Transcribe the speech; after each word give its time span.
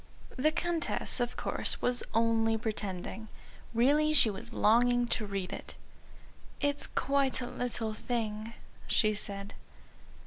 The 0.35 0.51
Countess, 0.51 1.19
of 1.19 1.37
course, 1.37 1.79
was 1.79 2.01
only 2.15 2.57
pretending. 2.57 3.27
Really 3.71 4.13
she 4.15 4.31
was 4.31 4.51
longing 4.51 5.05
to 5.09 5.27
read 5.27 5.53
it. 5.53 5.75
"It's 6.59 6.87
quite 6.87 7.39
a 7.39 7.45
little 7.45 7.93
thing," 7.93 8.55
she 8.87 9.13
said. 9.13 9.53